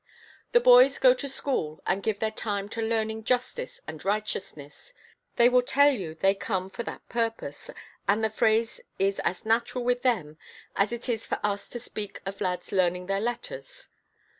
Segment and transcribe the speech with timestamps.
[0.51, 4.95] The boys go to school and give their time to learning justice and righteousness:
[5.35, 7.69] they will tell you they come for that purpose,
[8.07, 10.39] and the phrase is as natural with them
[10.75, 13.89] as it is for us to speak of lads learning their letters.